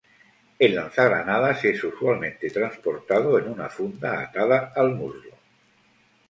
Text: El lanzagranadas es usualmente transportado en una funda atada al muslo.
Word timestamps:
El 0.57 0.73
lanzagranadas 0.73 1.63
es 1.63 1.83
usualmente 1.83 2.49
transportado 2.49 3.37
en 3.37 3.47
una 3.49 3.69
funda 3.69 4.23
atada 4.23 4.73
al 4.75 4.95
muslo. 4.95 5.31